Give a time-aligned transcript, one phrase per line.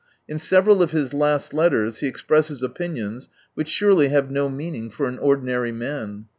[0.27, 5.07] In several of his last letters he expresses opinions which surely have no meaning for
[5.07, 6.25] an ordinary man.